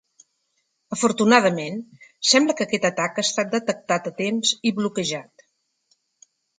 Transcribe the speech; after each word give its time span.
Afortunadament, 0.95 1.77
sembla 2.31 2.57
que 2.61 2.67
aquest 2.67 2.89
atac 2.91 3.23
ha 3.23 3.27
estat 3.29 3.55
detectat 3.55 4.13
a 4.15 4.19
temps 4.27 4.59
i 4.73 4.77
bloquejat. 4.83 5.51